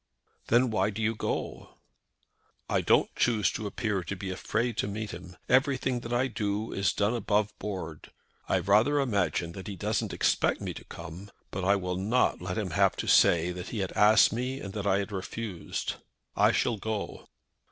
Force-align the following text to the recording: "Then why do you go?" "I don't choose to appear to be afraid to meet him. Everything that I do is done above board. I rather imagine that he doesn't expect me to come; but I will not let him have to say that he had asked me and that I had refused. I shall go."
"Then 0.47 0.71
why 0.71 0.89
do 0.89 0.99
you 0.99 1.13
go?" 1.13 1.75
"I 2.67 2.81
don't 2.81 3.15
choose 3.15 3.51
to 3.51 3.67
appear 3.67 4.03
to 4.05 4.15
be 4.15 4.31
afraid 4.31 4.75
to 4.77 4.87
meet 4.87 5.11
him. 5.11 5.37
Everything 5.47 5.99
that 5.99 6.11
I 6.11 6.25
do 6.25 6.71
is 6.73 6.91
done 6.91 7.13
above 7.15 7.53
board. 7.59 8.09
I 8.49 8.57
rather 8.57 8.99
imagine 8.99 9.51
that 9.51 9.67
he 9.67 9.75
doesn't 9.75 10.11
expect 10.11 10.59
me 10.59 10.73
to 10.73 10.85
come; 10.85 11.29
but 11.51 11.63
I 11.63 11.75
will 11.75 11.97
not 11.97 12.41
let 12.41 12.57
him 12.57 12.71
have 12.71 12.95
to 12.95 13.05
say 13.07 13.51
that 13.51 13.69
he 13.69 13.81
had 13.81 13.91
asked 13.91 14.33
me 14.33 14.59
and 14.59 14.73
that 14.73 14.87
I 14.87 14.97
had 14.97 15.11
refused. 15.11 15.97
I 16.35 16.51
shall 16.51 16.77
go." 16.77 17.27